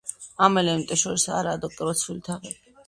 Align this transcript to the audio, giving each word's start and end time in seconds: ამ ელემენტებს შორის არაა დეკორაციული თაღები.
ამ 0.47 0.57
ელემენტებს 0.61 1.03
შორის 1.03 1.29
არაა 1.41 1.63
დეკორაციული 1.69 2.27
თაღები. 2.31 2.61